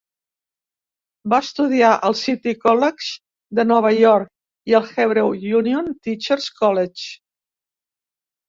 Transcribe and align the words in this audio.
Va 1.33 1.39
estudiar 1.47 1.91
al 2.07 2.17
City 2.21 2.53
College 2.63 3.11
de 3.59 3.67
Nova 3.73 3.91
York 3.99 4.73
i 4.73 4.79
al 4.81 4.89
Hebrew 5.05 5.31
Union 5.61 5.93
Teachers 6.09 6.49
College. 6.63 7.07